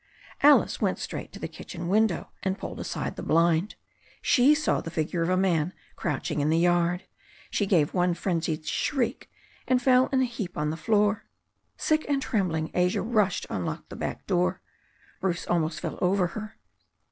[0.41, 3.75] Alice went straight to the kitchen window, and pulled aside the blind.
[4.19, 7.03] She saw the figure of a man crouching in the yard.
[7.51, 9.29] She gave one frenzied shriek,
[9.67, 11.25] and fell in a heap on the floor.
[11.77, 14.63] Sick and trembling, Asia rushed to unlock the back door.
[15.19, 16.57] Bruce almost fell over her.